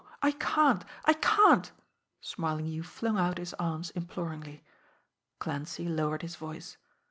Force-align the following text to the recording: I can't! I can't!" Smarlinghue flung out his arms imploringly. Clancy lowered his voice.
I 0.23 0.31
can't! 0.31 0.83
I 1.05 1.13
can't!" 1.13 1.71
Smarlinghue 2.21 2.81
flung 2.81 3.19
out 3.19 3.37
his 3.37 3.53
arms 3.59 3.91
imploringly. 3.91 4.63
Clancy 5.37 5.87
lowered 5.87 6.23
his 6.23 6.37
voice. 6.37 6.77